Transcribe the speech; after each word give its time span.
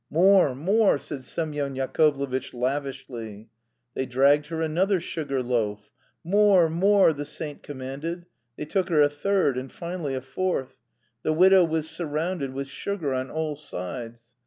"More, 0.09 0.55
more," 0.55 0.97
said 0.97 1.23
Semyon 1.25 1.75
Yakovlevitch 1.75 2.55
lavishly. 2.55 3.49
They 3.93 4.07
dragged 4.07 4.47
her 4.47 4.59
another 4.59 4.99
sugar 4.99 5.43
loaf. 5.43 5.91
"More, 6.23 6.71
more!" 6.71 7.13
the 7.13 7.23
saint 7.23 7.61
commanded. 7.61 8.25
They 8.57 8.65
took 8.65 8.89
her 8.89 9.03
a 9.03 9.09
third, 9.09 9.59
and 9.59 9.71
finally 9.71 10.15
a 10.15 10.21
fourth. 10.21 10.73
The 11.21 11.33
widow 11.33 11.63
was 11.63 11.87
surrounded 11.87 12.51
with 12.51 12.67
sugar 12.67 13.13
on 13.13 13.29
all 13.29 13.55
sides. 13.55 14.21